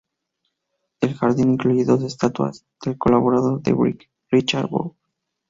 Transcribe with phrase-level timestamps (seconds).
[1.01, 4.95] El jardín incluye dos estatuas del colaborador de Wright, Richard Bock.